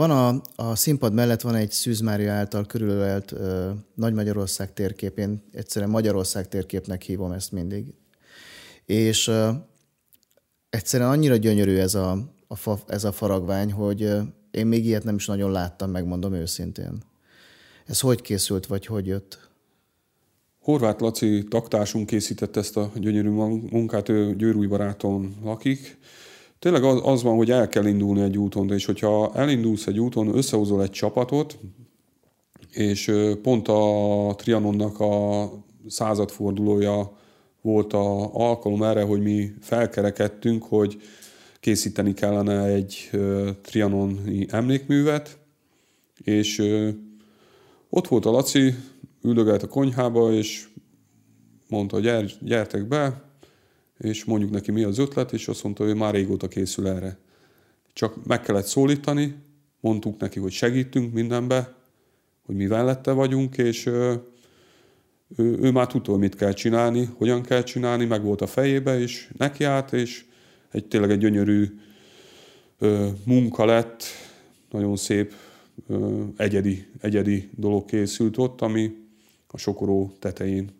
Van 0.00 0.10
a, 0.10 0.40
a 0.56 0.76
színpad 0.76 1.12
mellett 1.12 1.40
van 1.40 1.54
egy 1.54 1.70
Szűz 1.70 2.00
Mária 2.00 2.32
által 2.32 2.66
körülölelt 2.66 3.34
Nagy 3.94 4.14
Magyarország 4.14 4.72
térkép, 4.72 5.18
én 5.18 5.42
egyszerűen 5.52 5.90
Magyarország 5.90 6.48
térképnek 6.48 7.02
hívom 7.02 7.32
ezt 7.32 7.52
mindig. 7.52 7.94
És 8.84 9.28
ö, 9.28 9.50
egyszerűen 10.70 11.10
annyira 11.10 11.36
gyönyörű 11.36 11.76
ez 11.76 11.94
a, 11.94 12.18
a, 12.46 12.56
fa, 12.56 12.78
ez 12.86 13.04
a 13.04 13.12
faragvány, 13.12 13.72
hogy 13.72 14.00
én 14.50 14.66
még 14.66 14.86
ilyet 14.86 15.04
nem 15.04 15.14
is 15.14 15.26
nagyon 15.26 15.50
láttam, 15.50 15.90
megmondom 15.90 16.32
őszintén. 16.32 17.02
Ez 17.86 18.00
hogy 18.00 18.20
készült, 18.20 18.66
vagy 18.66 18.86
hogy 18.86 19.06
jött? 19.06 19.48
Horváth 20.60 21.02
Laci 21.02 21.44
taktársunk 21.44 22.06
készített 22.06 22.56
ezt 22.56 22.76
a 22.76 22.90
gyönyörű 22.94 23.30
munkát, 23.70 24.08
ő 24.08 24.36
Győrúj 24.36 24.66
baráton 24.66 25.36
lakik, 25.42 25.98
tényleg 26.60 26.84
az, 26.84 27.00
az 27.04 27.22
van, 27.22 27.36
hogy 27.36 27.50
el 27.50 27.68
kell 27.68 27.86
indulni 27.86 28.20
egy 28.22 28.38
úton, 28.38 28.72
és 28.72 28.84
hogyha 28.84 29.32
elindulsz 29.34 29.86
egy 29.86 30.00
úton, 30.00 30.36
összehozol 30.36 30.82
egy 30.82 30.90
csapatot, 30.90 31.58
és 32.70 33.12
pont 33.42 33.68
a 33.68 34.34
Trianonnak 34.36 35.00
a 35.00 35.44
századfordulója 35.88 37.12
volt 37.62 37.92
a 37.92 38.34
alkalom 38.34 38.82
erre, 38.82 39.02
hogy 39.02 39.22
mi 39.22 39.52
felkerekedtünk, 39.60 40.64
hogy 40.64 41.00
készíteni 41.60 42.14
kellene 42.14 42.64
egy 42.64 43.10
trianoni 43.62 44.46
emlékművet, 44.50 45.38
és 46.24 46.62
ott 47.90 48.08
volt 48.08 48.26
a 48.26 48.30
Laci, 48.30 48.74
üldögelt 49.22 49.62
a 49.62 49.68
konyhába, 49.68 50.32
és 50.32 50.68
mondta, 51.68 52.00
gyertek 52.40 52.88
be, 52.88 53.29
és 54.00 54.24
mondjuk 54.24 54.50
neki 54.50 54.70
mi 54.70 54.82
az 54.82 54.98
ötlet, 54.98 55.32
és 55.32 55.48
azt 55.48 55.62
mondta, 55.62 55.84
hogy 55.84 55.94
már 55.94 56.14
régóta 56.14 56.48
készül 56.48 56.88
erre. 56.88 57.18
Csak 57.92 58.26
meg 58.26 58.40
kellett 58.40 58.66
szólítani, 58.66 59.34
mondtuk 59.80 60.20
neki, 60.20 60.38
hogy 60.38 60.52
segítünk 60.52 61.12
mindenbe, 61.12 61.74
hogy 62.46 62.54
mi 62.54 62.66
vellette 62.66 63.12
vagyunk, 63.12 63.58
és 63.58 63.86
ő, 63.86 64.22
ő, 65.36 65.58
ő 65.60 65.70
már 65.70 65.86
tudta, 65.86 66.10
hogy 66.10 66.20
mit 66.20 66.34
kell 66.34 66.52
csinálni, 66.52 67.08
hogyan 67.16 67.42
kell 67.42 67.62
csinálni, 67.62 68.04
meg 68.04 68.22
volt 68.22 68.40
a 68.40 68.46
fejébe, 68.46 69.00
és 69.00 69.30
neki 69.36 69.64
állt, 69.64 69.92
és 69.92 70.24
egy 70.70 70.86
tényleg 70.86 71.10
egy 71.10 71.18
gyönyörű 71.18 71.78
ö, 72.78 73.08
munka 73.24 73.64
lett, 73.64 74.02
nagyon 74.70 74.96
szép, 74.96 75.34
ö, 75.88 76.22
egyedi, 76.36 76.86
egyedi 77.00 77.50
dolog 77.56 77.84
készült 77.84 78.38
ott, 78.38 78.60
ami 78.60 78.96
a 79.46 79.58
sokoró 79.58 80.12
tetején 80.18 80.70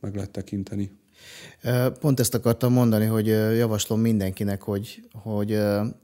meg 0.00 0.14
lehet 0.14 0.30
tekinteni. 0.30 0.90
Pont 2.00 2.20
ezt 2.20 2.34
akartam 2.34 2.72
mondani, 2.72 3.04
hogy 3.04 3.26
javaslom 3.56 4.00
mindenkinek, 4.00 4.62
hogy, 4.62 5.02
hogy 5.12 5.52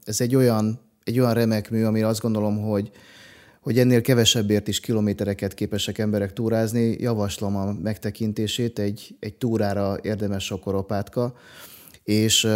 ez 0.03 0.21
egy 0.21 0.35
olyan, 0.35 0.79
egy 1.03 1.19
olyan 1.19 1.33
remek 1.33 1.69
mű, 1.69 1.83
amire 1.83 2.07
azt 2.07 2.21
gondolom, 2.21 2.61
hogy, 2.61 2.91
hogy 3.61 3.79
ennél 3.79 4.01
kevesebbért 4.01 4.67
is 4.67 4.79
kilométereket 4.79 5.53
képesek 5.53 5.97
emberek 5.97 6.33
túrázni. 6.33 6.95
Javaslom 6.99 7.55
a 7.55 7.73
megtekintését, 7.83 8.79
egy, 8.79 9.15
egy 9.19 9.33
túrára 9.33 9.97
érdemes 10.01 10.43
sokoropátka, 10.43 11.35
és 12.03 12.47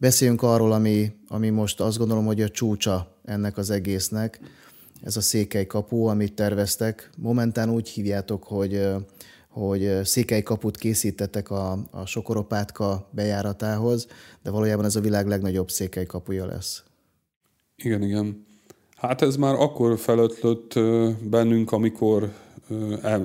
Beszéljünk 0.00 0.42
arról, 0.42 0.72
ami, 0.72 1.12
ami 1.28 1.48
most 1.48 1.80
azt 1.80 1.98
gondolom, 1.98 2.24
hogy 2.24 2.42
a 2.42 2.48
csúcsa 2.48 3.16
ennek 3.24 3.56
az 3.56 3.70
egésznek. 3.70 4.40
Ez 5.02 5.16
a 5.16 5.20
székely 5.20 5.66
kapu, 5.66 6.04
amit 6.04 6.34
terveztek. 6.34 7.10
Momentán 7.16 7.70
úgy 7.70 7.88
hívjátok, 7.88 8.44
hogy 8.44 8.86
hogy 9.58 10.04
székely 10.04 10.42
kaput 10.42 10.76
készítettek 10.76 11.50
a, 11.50 11.78
a 11.90 12.06
Sokoropátka 12.06 13.08
bejáratához, 13.10 14.06
de 14.42 14.50
valójában 14.50 14.84
ez 14.84 14.96
a 14.96 15.00
világ 15.00 15.26
legnagyobb 15.26 15.70
székely 15.70 16.06
kapuja 16.06 16.46
lesz. 16.46 16.82
Igen, 17.76 18.02
igen. 18.02 18.46
Hát 18.96 19.22
ez 19.22 19.36
már 19.36 19.54
akkor 19.54 19.98
felötlött 19.98 20.74
bennünk, 21.22 21.72
amikor 21.72 22.32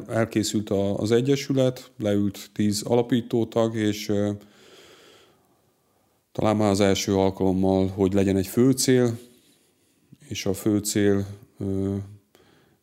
elkészült 0.07 0.69
az 0.69 1.11
Egyesület, 1.11 1.91
leült 1.97 2.49
tíz 2.53 2.81
alapítótag, 2.81 3.75
és 3.75 4.11
talán 6.31 6.55
már 6.55 6.69
az 6.69 6.79
első 6.79 7.15
alkalommal, 7.15 7.87
hogy 7.87 8.13
legyen 8.13 8.37
egy 8.37 8.47
főcél, 8.47 9.17
és 10.27 10.45
a 10.45 10.53
főcél 10.53 11.25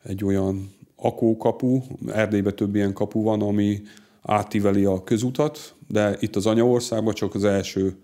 egy 0.02 0.24
olyan 0.24 0.78
akókapu, 1.00 1.82
Erdélyben 2.08 2.56
több 2.56 2.74
ilyen 2.74 2.92
kapu 2.92 3.22
van, 3.22 3.42
ami 3.42 3.82
átíveli 4.22 4.84
a 4.84 5.04
közutat, 5.04 5.74
de 5.88 6.16
itt 6.20 6.36
az 6.36 6.46
anyaországban 6.46 7.14
csak 7.14 7.34
az 7.34 7.44
első, 7.44 7.96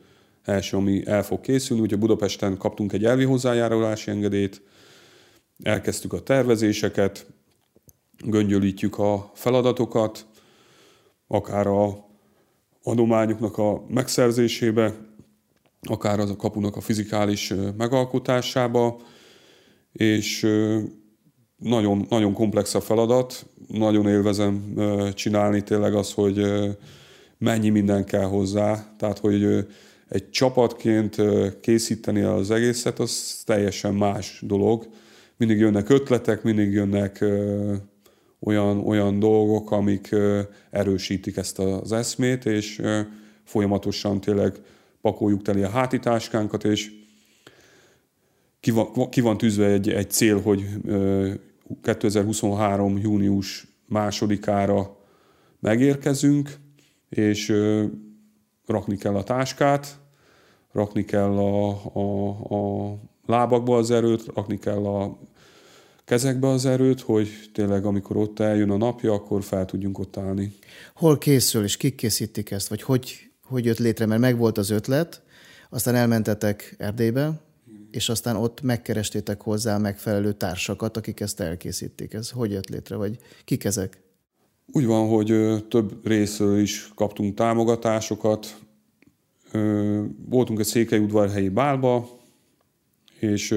első, 0.43 0.77
ami 0.77 1.07
el 1.07 1.23
fog 1.23 1.41
készülni. 1.41 1.83
Ugye 1.83 1.97
Budapesten 1.97 2.57
kaptunk 2.57 2.93
egy 2.93 3.05
elvi 3.05 3.25
hozzájárulási 3.25 4.11
engedélyt, 4.11 4.63
elkezdtük 5.63 6.13
a 6.13 6.23
tervezéseket, 6.23 7.27
göngyölítjük 8.25 8.99
a 8.99 9.31
feladatokat, 9.35 10.27
akár 11.27 11.67
a 11.67 12.05
adományoknak 12.83 13.59
a 13.59 13.85
megszerzésébe, 13.89 14.95
akár 15.81 16.21
az 16.21 16.31
a 16.31 16.37
kapunak 16.37 16.77
a 16.77 16.81
fizikális 16.81 17.53
megalkotásába, 17.77 19.01
és 19.93 20.47
nagyon, 21.57 22.07
nagyon 22.09 22.33
komplex 22.33 22.75
a 22.75 22.81
feladat, 22.81 23.47
nagyon 23.69 24.07
élvezem 24.07 24.75
csinálni 25.15 25.63
tényleg 25.63 25.95
az, 25.95 26.13
hogy 26.13 26.41
mennyi 27.39 27.69
minden 27.69 28.05
kell 28.05 28.25
hozzá, 28.25 28.95
tehát 28.99 29.19
hogy 29.19 29.67
egy 30.09 30.31
csapatként 30.31 31.17
készíteni 31.61 32.21
az 32.21 32.51
egészet, 32.51 32.99
az 32.99 33.43
teljesen 33.45 33.95
más 33.95 34.43
dolog. 34.47 34.89
Mindig 35.37 35.59
jönnek 35.59 35.89
ötletek, 35.89 36.43
mindig 36.43 36.73
jönnek 36.73 37.25
olyan, 38.39 38.79
olyan 38.87 39.19
dolgok, 39.19 39.71
amik 39.71 40.15
erősítik 40.71 41.37
ezt 41.37 41.59
az 41.59 41.93
eszmét, 41.93 42.45
és 42.45 42.83
folyamatosan 43.45 44.21
tényleg 44.21 44.53
pakoljuk 45.01 45.43
teli 45.43 45.63
a 45.63 45.69
hátitáskánkat, 45.69 46.65
és 46.65 46.91
ki 48.67 48.73
van, 48.73 49.11
ki 49.11 49.21
van 49.21 49.39
tűzve 49.39 49.67
egy, 49.67 49.89
egy 49.89 50.11
cél, 50.11 50.41
hogy 50.41 50.67
2023. 51.83 52.99
június 52.99 53.67
másodikára 53.89 54.97
megérkezünk, 55.61 56.57
és 57.09 57.53
rakni 58.67 58.97
kell 58.97 59.15
a 59.17 59.23
táskát, 59.23 59.99
rakni 60.73 61.05
kell 61.05 61.39
a, 61.39 61.69
a, 61.93 62.29
a 62.55 62.95
lábakba 63.27 63.77
az 63.77 63.91
erőt, 63.91 64.25
rakni 64.35 64.59
kell 64.59 64.87
a 64.87 65.19
kezekbe 66.05 66.49
az 66.49 66.67
erőt, 66.67 67.01
hogy 67.01 67.29
tényleg 67.53 67.85
amikor 67.85 68.17
ott 68.17 68.41
eljön 68.41 68.71
a 68.71 68.77
napja, 68.77 69.13
akkor 69.13 69.43
fel 69.43 69.65
tudjunk 69.65 69.99
ott 69.99 70.17
állni. 70.17 70.55
Hol 70.95 71.19
készül, 71.19 71.65
és 71.65 71.77
kik 71.77 71.95
készítik 71.95 72.51
ezt, 72.51 72.69
vagy 72.69 72.83
hogy, 72.83 73.31
hogy 73.45 73.65
jött 73.65 73.79
létre, 73.79 74.07
mert 74.07 74.21
megvolt 74.21 74.59
az 74.59 74.71
ötlet, 74.71 75.23
aztán 75.71 75.95
elmentetek 75.95 76.75
Erdélybe, 76.79 77.45
és 77.91 78.09
aztán 78.09 78.37
ott 78.37 78.63
megkerestétek 78.63 79.41
hozzá 79.41 79.79
megfelelő 79.79 80.33
társakat, 80.33 80.97
akik 80.97 81.21
ezt 81.21 81.41
elkészítik. 81.41 82.13
Ez 82.13 82.31
hogy 82.31 82.51
jött 82.51 82.69
létre, 82.69 82.97
vagy 82.97 83.19
kik 83.45 83.65
ezek? 83.65 84.05
Úgy 84.73 84.87
van, 84.87 85.09
hogy 85.09 85.35
több 85.69 86.07
részről 86.07 86.59
is 86.59 86.89
kaptunk 86.95 87.35
támogatásokat. 87.35 88.59
Voltunk 90.29 90.59
egy 90.59 90.67
székelyudvarhelyi 90.67 91.49
bálba, 91.49 92.19
és 93.19 93.55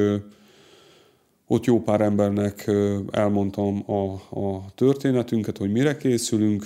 ott 1.47 1.65
jó 1.65 1.81
pár 1.81 2.01
embernek 2.01 2.71
elmondtam 3.11 3.91
a, 3.91 4.13
a 4.39 4.65
történetünket, 4.75 5.57
hogy 5.57 5.71
mire 5.71 5.97
készülünk, 5.97 6.65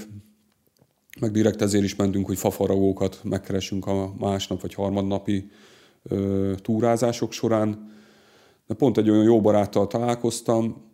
meg 1.19 1.31
direkt 1.31 1.61
ezért 1.61 1.83
is 1.83 1.95
mentünk, 1.95 2.25
hogy 2.25 2.37
fafaragókat 2.37 3.19
megkeresünk 3.23 3.87
a 3.87 4.13
másnap 4.17 4.61
vagy 4.61 4.73
harmadnapi 4.73 5.51
túrázások 6.61 7.31
során. 7.31 7.91
De 8.67 8.73
pont 8.73 8.97
egy 8.97 9.09
olyan 9.09 9.23
jó 9.23 9.41
baráttal 9.41 9.87
találkoztam, 9.87 10.91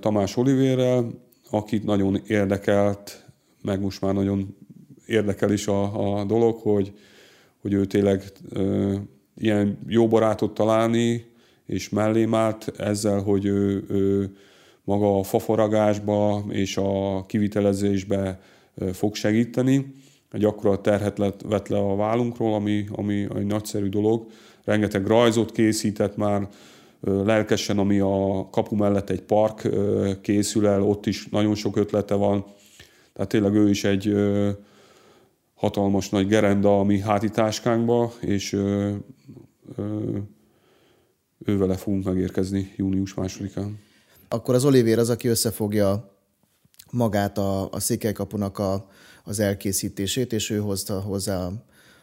Tamás 0.00 0.36
Olivérrel, 0.36 1.10
akit 1.50 1.84
nagyon 1.84 2.20
érdekelt, 2.26 3.26
meg 3.62 3.80
most 3.80 4.00
már 4.00 4.14
nagyon 4.14 4.56
érdekel 5.06 5.52
is 5.52 5.66
a, 5.66 6.18
a 6.18 6.24
dolog, 6.24 6.56
hogy, 6.56 6.92
hogy 7.60 7.72
ő 7.72 7.84
tényleg 7.84 8.22
ö, 8.50 8.94
ilyen 9.36 9.78
jó 9.86 10.08
barátot 10.08 10.54
találni, 10.54 11.24
és 11.66 11.88
mellém 11.88 12.34
állt 12.34 12.72
ezzel, 12.78 13.20
hogy 13.20 13.44
ő, 13.44 13.84
ő 13.88 14.36
maga 14.84 15.18
a 15.18 15.22
fafaragásba 15.22 16.44
és 16.48 16.76
a 16.76 17.24
kivitelezésbe 17.26 18.40
fog 18.92 19.14
segíteni 19.14 19.92
egy 20.32 20.44
akkora 20.44 20.80
terhet 20.80 21.18
lett, 21.18 21.40
vett 21.42 21.68
le 21.68 21.78
a 21.78 21.96
vállunkról, 21.96 22.54
ami, 22.54 22.86
ami 22.92 23.26
egy 23.34 23.46
nagyszerű 23.46 23.88
dolog. 23.88 24.26
Rengeteg 24.64 25.06
rajzot 25.06 25.52
készített 25.52 26.16
már, 26.16 26.48
lelkesen, 27.04 27.78
ami 27.78 27.98
a 27.98 28.48
kapu 28.50 28.76
mellett 28.76 29.10
egy 29.10 29.22
park 29.22 29.68
készül 30.20 30.66
el, 30.66 30.82
ott 30.82 31.06
is 31.06 31.28
nagyon 31.28 31.54
sok 31.54 31.76
ötlete 31.76 32.14
van. 32.14 32.44
Tehát 33.12 33.30
tényleg 33.30 33.54
ő 33.54 33.70
is 33.70 33.84
egy 33.84 34.14
hatalmas 35.54 36.08
nagy 36.08 36.26
gerenda 36.26 36.78
a 36.78 36.84
mi 36.84 37.00
hátitáskánkba, 37.00 38.12
és 38.20 38.52
ővele 41.44 41.76
fogunk 41.76 42.04
megérkezni 42.04 42.72
június 42.76 43.14
másodikán. 43.14 43.78
Akkor 44.28 44.54
az 44.54 44.64
Olivér 44.64 44.98
az, 44.98 45.10
aki 45.10 45.28
összefogja 45.28 46.16
magát 46.90 47.38
a, 47.38 47.70
a 47.70 47.80
székelykapunak 47.80 48.58
a, 48.58 48.88
az 49.24 49.38
elkészítését, 49.38 50.32
és 50.32 50.50
ő 50.50 50.58
hozta 50.58 51.00
hozzá 51.00 51.46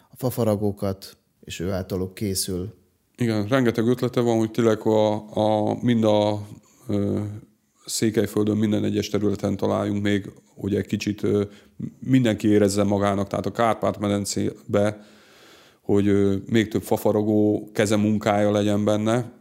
a 0.10 0.16
fafaragókat, 0.16 1.18
és 1.44 1.60
ő 1.60 1.72
általuk 1.72 2.14
készül. 2.14 2.74
Igen, 3.18 3.48
rengeteg 3.48 3.88
ötlete 3.88 4.20
van, 4.20 4.38
hogy 4.38 4.52
tényleg 4.52 4.80
a, 4.80 5.14
a, 5.34 5.78
mind 5.82 6.04
a 6.04 6.48
ö, 6.88 7.22
Székelyföldön 7.86 8.58
minden 8.58 8.84
egyes 8.84 9.10
területen 9.10 9.58
találjunk 9.58 10.02
még, 10.02 10.32
hogy 10.56 10.76
egy 10.76 10.86
kicsit 10.86 11.24
ö, 11.24 11.44
mindenki 12.00 12.48
érezze 12.48 12.84
magának, 12.84 13.28
tehát 13.28 13.46
a 13.46 13.52
Kárpát-medencébe, 13.52 15.06
hogy 15.82 16.08
ö, 16.08 16.36
még 16.46 16.68
több 16.68 16.84
fafaragó 16.84 17.70
kezemunkája 17.74 18.52
legyen 18.52 18.86
benne. 18.86 19.32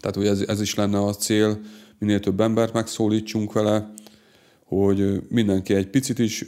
Tehát, 0.00 0.16
hogy 0.16 0.26
ez, 0.26 0.40
ez 0.40 0.60
is 0.60 0.74
lenne 0.74 0.98
a 0.98 1.14
cél, 1.14 1.60
minél 1.98 2.20
több 2.20 2.40
embert 2.40 2.72
megszólítsunk 2.72 3.52
vele, 3.52 3.92
hogy 4.70 5.22
mindenki 5.28 5.74
egy 5.74 5.86
picit 5.86 6.18
is 6.18 6.44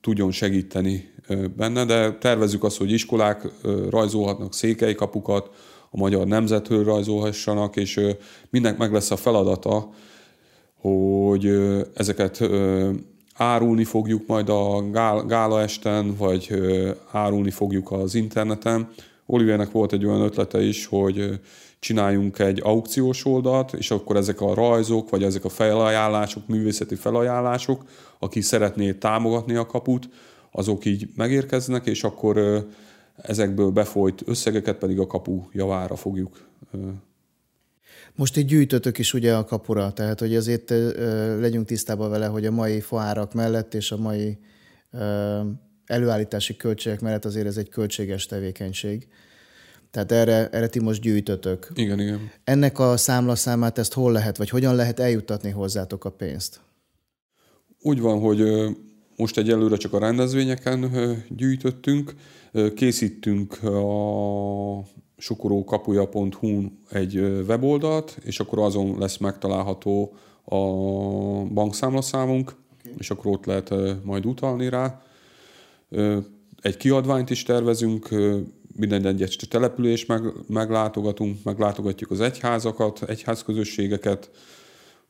tudjon 0.00 0.30
segíteni 0.30 1.10
benne, 1.56 1.84
de 1.84 2.12
tervezzük 2.18 2.64
azt, 2.64 2.78
hogy 2.78 2.92
iskolák 2.92 3.48
rajzolhatnak 3.90 4.54
székelykapukat, 4.54 5.50
a 5.90 5.96
magyar 5.96 6.26
nemzetről 6.26 6.84
rajzolhassanak, 6.84 7.76
és 7.76 8.00
mindenek 8.50 8.78
meg 8.78 8.92
lesz 8.92 9.10
a 9.10 9.16
feladata, 9.16 9.90
hogy 10.80 11.46
ezeket 11.94 12.48
árulni 13.34 13.84
fogjuk 13.84 14.26
majd 14.26 14.48
a 14.48 14.90
gála 15.26 15.60
esten, 15.60 16.16
vagy 16.16 16.54
árulni 17.10 17.50
fogjuk 17.50 17.92
az 17.92 18.14
interneten. 18.14 18.88
Oliviernek 19.26 19.70
volt 19.70 19.92
egy 19.92 20.04
olyan 20.04 20.22
ötlete 20.22 20.62
is, 20.62 20.86
hogy 20.86 21.40
csináljunk 21.80 22.38
egy 22.38 22.60
aukciós 22.62 23.24
oldalt, 23.24 23.72
és 23.72 23.90
akkor 23.90 24.16
ezek 24.16 24.40
a 24.40 24.54
rajzok, 24.54 25.10
vagy 25.10 25.22
ezek 25.22 25.44
a 25.44 25.48
felajánlások, 25.48 26.46
művészeti 26.46 26.94
felajánlások, 26.94 27.84
aki 28.18 28.40
szeretné 28.40 28.92
támogatni 28.92 29.54
a 29.54 29.66
kaput, 29.66 30.08
azok 30.50 30.84
így 30.84 31.08
megérkeznek, 31.16 31.86
és 31.86 32.04
akkor 32.04 32.66
ezekből 33.16 33.70
befolyt 33.70 34.22
összegeket 34.26 34.78
pedig 34.78 34.98
a 34.98 35.06
kapu 35.06 35.42
javára 35.52 35.96
fogjuk. 35.96 36.48
Most 38.14 38.36
így 38.36 38.46
gyűjtötök 38.46 38.98
is 38.98 39.14
ugye 39.14 39.36
a 39.36 39.44
kapura, 39.44 39.92
tehát 39.92 40.20
hogy 40.20 40.36
azért 40.36 40.70
legyünk 41.40 41.66
tisztában 41.66 42.10
vele, 42.10 42.26
hogy 42.26 42.46
a 42.46 42.50
mai 42.50 42.80
faárak 42.80 43.34
mellett 43.34 43.74
és 43.74 43.92
a 43.92 43.96
mai 43.96 44.38
előállítási 45.86 46.56
költségek 46.56 47.00
mellett 47.00 47.24
azért 47.24 47.46
ez 47.46 47.56
egy 47.56 47.68
költséges 47.68 48.26
tevékenység. 48.26 49.08
Tehát 49.90 50.12
erre, 50.12 50.48
erre 50.48 50.68
ti 50.68 50.80
most 50.80 51.00
gyűjtötök. 51.00 51.70
Igen, 51.74 52.00
igen. 52.00 52.30
Ennek 52.44 52.78
a 52.78 52.96
számlaszámát 52.96 53.78
ezt 53.78 53.92
hol 53.92 54.12
lehet, 54.12 54.36
vagy 54.36 54.48
hogyan 54.48 54.74
lehet 54.74 55.00
eljuttatni 55.00 55.50
hozzátok 55.50 56.04
a 56.04 56.10
pénzt? 56.10 56.60
Úgy 57.82 58.00
van, 58.00 58.20
hogy 58.20 58.42
most 59.16 59.38
egyelőre 59.38 59.76
csak 59.76 59.92
a 59.92 59.98
rendezvényeken 59.98 60.90
gyűjtöttünk. 61.28 62.14
Készítünk 62.74 63.62
a 63.62 64.84
sokorókapuja.hu 65.16 66.62
egy 66.90 67.16
weboldalt, 67.46 68.18
és 68.24 68.40
akkor 68.40 68.58
azon 68.58 68.98
lesz 68.98 69.16
megtalálható 69.16 70.14
a 70.44 70.58
bankszámlaszámunk, 71.52 72.54
okay. 72.80 72.92
és 72.98 73.10
akkor 73.10 73.32
ott 73.32 73.44
lehet 73.44 73.74
majd 74.04 74.26
utalni 74.26 74.68
rá. 74.68 75.02
Egy 76.60 76.76
kiadványt 76.76 77.30
is 77.30 77.42
tervezünk, 77.42 78.08
minden 78.80 79.06
egyes 79.06 79.36
település 79.36 80.06
meg, 80.06 80.22
meglátogatunk, 80.46 81.42
meglátogatjuk 81.44 82.10
az 82.10 82.20
egyházakat, 82.20 83.02
egyházközösségeket, 83.02 84.30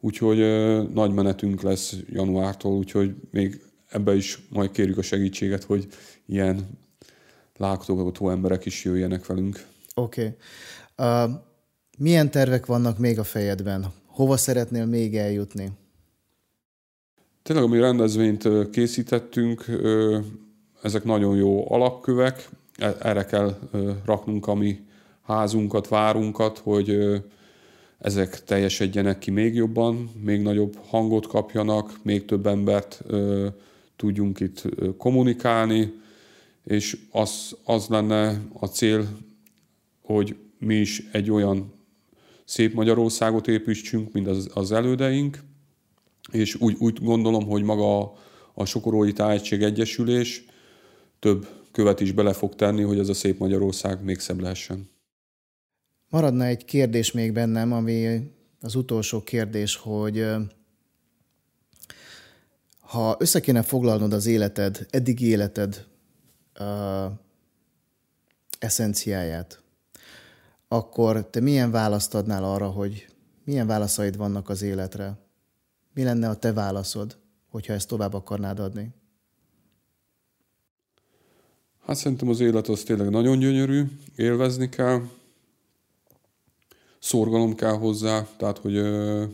úgyhogy 0.01 0.39
nagy 0.93 1.13
menetünk 1.13 1.63
lesz 1.63 1.97
januártól, 2.09 2.73
úgyhogy 2.73 3.15
még 3.31 3.63
ebbe 3.89 4.15
is 4.15 4.43
majd 4.49 4.71
kérjük 4.71 4.99
a 4.99 5.03
segítséget, 5.03 5.65
hogy 5.65 5.87
ilyen 6.27 6.69
látogató 7.57 8.31
emberek 8.31 8.67
is 8.67 8.85
jöjjenek 8.85 9.27
velünk. 9.27 9.67
Oké. 9.95 10.37
Okay. 10.97 11.25
Uh, 11.25 11.31
milyen 11.99 12.31
tervek 12.31 12.67
vannak 12.67 12.99
még 12.99 13.19
a 13.19 13.25
fejedben? 13.25 13.93
Hova 14.07 14.37
szeretnél 14.37 14.87
még 14.87 15.17
eljutni? 15.17 15.71
Tényleg, 17.43 17.65
ami 17.65 17.79
rendezvényt 17.79 18.71
készítettünk, 18.71 19.65
ezek 20.83 21.05
nagyon 21.05 21.37
jó 21.37 21.73
alapkövek, 21.73 22.49
erre 22.81 23.25
kell 23.25 23.59
raknunk 24.05 24.47
a 24.47 24.55
mi 24.55 24.81
házunkat, 25.23 25.89
várunkat, 25.89 26.59
hogy 26.59 26.99
ezek 27.99 28.45
teljesedjenek 28.45 29.19
ki 29.19 29.31
még 29.31 29.55
jobban, 29.55 30.11
még 30.23 30.43
nagyobb 30.43 30.77
hangot 30.87 31.27
kapjanak, 31.27 31.93
még 32.03 32.25
több 32.25 32.47
embert 32.47 33.05
tudjunk 33.97 34.41
itt 34.41 34.63
kommunikálni, 34.97 35.93
és 36.65 36.99
az, 37.11 37.57
az 37.65 37.87
lenne 37.87 38.41
a 38.59 38.67
cél, 38.67 39.09
hogy 40.03 40.37
mi 40.59 40.75
is 40.75 41.09
egy 41.13 41.31
olyan 41.31 41.73
szép 42.45 42.75
Magyarországot 42.75 43.49
építsünk, 43.49 44.13
mint 44.13 44.27
az, 44.27 44.51
az 44.55 44.73
elődeink, 44.73 45.39
és 46.33 46.55
úgy, 46.55 46.77
úgy 46.79 46.99
gondolom, 47.03 47.47
hogy 47.47 47.63
maga 47.63 47.99
a, 47.99 48.13
a 48.55 48.65
Sokorói 48.65 49.13
Tájegység 49.13 49.63
Egyesülés 49.63 50.45
több 51.19 51.47
követ 51.73 52.01
is 52.01 52.13
bele 52.13 52.33
fog 52.33 52.55
tenni, 52.55 52.83
hogy 52.83 52.99
ez 52.99 53.09
a 53.09 53.15
szép 53.15 53.39
Magyarország 53.39 54.03
még 54.03 54.19
szebb 54.19 54.41
lehessen. 54.41 54.91
Maradna 56.09 56.45
egy 56.45 56.65
kérdés 56.65 57.13
még 57.13 57.33
bennem, 57.33 57.73
ami 57.73 58.31
az 58.61 58.75
utolsó 58.75 59.23
kérdés, 59.23 59.77
hogy 59.77 60.27
ha 62.81 63.17
össze 63.19 63.41
kéne 63.41 63.63
foglalnod 63.63 64.13
az 64.13 64.27
életed, 64.27 64.87
eddigi 64.91 65.27
életed 65.27 65.87
uh, 66.61 67.13
eszenciáját, 68.59 69.63
akkor 70.69 71.31
te 71.31 71.41
milyen 71.41 71.71
választ 71.71 72.15
adnál 72.15 72.45
arra, 72.45 72.69
hogy 72.69 73.07
milyen 73.45 73.67
válaszaid 73.67 74.17
vannak 74.17 74.49
az 74.49 74.63
életre? 74.63 75.19
Mi 75.95 76.03
lenne 76.03 76.29
a 76.29 76.37
te 76.37 76.53
válaszod, 76.53 77.19
hogyha 77.49 77.73
ezt 77.73 77.89
tovább 77.89 78.15
akarnád 78.15 78.59
adni? 78.59 78.95
Hát 81.91 81.99
szerintem 81.99 82.29
az 82.29 82.41
élet 82.41 82.69
az 82.69 82.83
tényleg 82.83 83.11
nagyon 83.11 83.39
gyönyörű, 83.39 83.83
élvezni 84.17 84.69
kell, 84.69 85.01
szorgalom 86.99 87.55
kell 87.55 87.73
hozzá, 87.73 88.27
tehát 88.37 88.59
hogy 88.59 88.77
ö, 88.77 89.25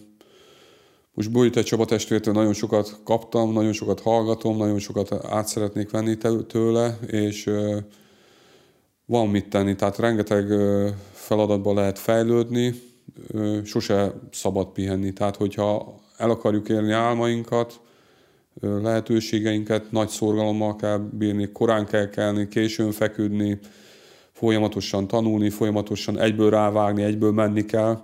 most 1.15 1.33
Bolyte 1.33 1.63
Csaba 1.63 1.85
testvértől 1.85 2.35
nagyon 2.35 2.53
sokat 2.53 3.01
kaptam, 3.05 3.53
nagyon 3.53 3.73
sokat 3.73 4.01
hallgatom, 4.01 4.57
nagyon 4.57 4.79
sokat 4.79 5.25
át 5.25 5.47
szeretnék 5.47 5.91
venni 5.91 6.17
tőle, 6.47 6.99
és 7.07 7.47
ö, 7.47 7.79
van 9.05 9.29
mit 9.29 9.49
tenni, 9.49 9.75
tehát 9.75 9.99
rengeteg 9.99 10.51
ö, 10.51 10.89
feladatban 11.13 11.75
lehet 11.75 11.99
fejlődni, 11.99 12.75
sose 13.65 14.15
szabad 14.33 14.67
pihenni, 14.67 15.13
tehát 15.13 15.37
hogyha 15.37 15.95
el 16.17 16.31
akarjuk 16.31 16.69
érni 16.69 16.93
álmainkat, 16.93 17.81
lehetőségeinket, 18.61 19.91
nagy 19.91 20.09
szorgalommal 20.09 20.77
kell 20.77 20.99
bírni, 20.99 21.53
korán 21.53 21.87
kell 21.87 22.09
kelni, 22.09 22.49
későn 22.49 22.93
feküdni, 22.93 23.59
folyamatosan 24.33 25.07
tanulni, 25.07 25.51
folyamatosan 25.51 26.19
egyből 26.19 26.51
rávágni, 26.51 27.03
egyből 27.03 27.33
menni 27.33 27.65
kell. 27.65 28.01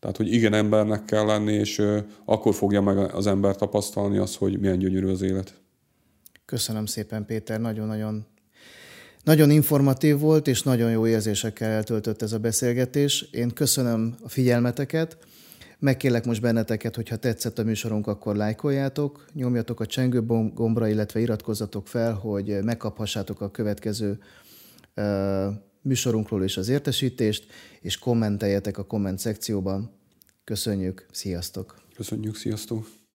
Tehát, 0.00 0.16
hogy 0.16 0.32
igen 0.32 0.52
embernek 0.52 1.04
kell 1.04 1.24
lenni, 1.24 1.52
és 1.52 1.82
akkor 2.24 2.54
fogja 2.54 2.80
meg 2.80 2.98
az 2.98 3.26
ember 3.26 3.56
tapasztalni 3.56 4.18
azt, 4.18 4.36
hogy 4.36 4.60
milyen 4.60 4.78
gyönyörű 4.78 5.06
az 5.06 5.22
élet. 5.22 5.54
Köszönöm 6.44 6.86
szépen, 6.86 7.26
Péter, 7.26 7.60
nagyon-nagyon 7.60 8.26
nagyon 9.24 9.50
informatív 9.50 10.18
volt, 10.18 10.46
és 10.46 10.62
nagyon 10.62 10.90
jó 10.90 11.06
érzésekkel 11.06 11.70
eltöltött 11.70 12.22
ez 12.22 12.32
a 12.32 12.38
beszélgetés. 12.38 13.28
Én 13.30 13.50
köszönöm 13.50 14.16
a 14.22 14.28
figyelmeteket. 14.28 15.16
Megkérlek 15.80 16.24
most 16.24 16.40
benneteket, 16.40 16.94
hogyha 16.94 17.16
tetszett 17.16 17.58
a 17.58 17.64
műsorunk, 17.64 18.06
akkor 18.06 18.36
lájkoljátok, 18.36 19.26
nyomjatok 19.32 19.80
a 19.80 19.86
csengő 19.86 20.22
gombra, 20.54 20.88
illetve 20.88 21.20
iratkozzatok 21.20 21.88
fel, 21.88 22.12
hogy 22.12 22.62
megkaphassátok 22.62 23.40
a 23.40 23.50
következő 23.50 24.18
műsorunkról 25.82 26.44
is 26.44 26.56
az 26.56 26.68
értesítést, 26.68 27.46
és 27.80 27.98
kommenteljetek 27.98 28.78
a 28.78 28.84
komment 28.84 29.18
szekcióban. 29.18 29.90
Köszönjük, 30.44 31.06
sziasztok! 31.10 31.76
Köszönjük, 31.94 32.36
sziasztok! 32.36 32.97